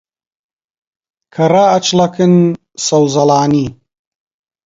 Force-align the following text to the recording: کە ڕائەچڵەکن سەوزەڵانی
کە 1.33 1.43
ڕائەچڵەکن 1.53 2.33
سەوزەڵانی 2.85 3.67